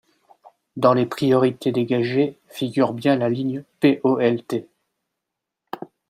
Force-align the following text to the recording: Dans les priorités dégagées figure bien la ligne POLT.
Dans 0.77 0.95
les 0.95 1.05
priorités 1.05 1.71
dégagées 1.71 2.39
figure 2.47 2.93
bien 2.93 3.15
la 3.17 3.29
ligne 3.29 3.63
POLT. 3.81 4.67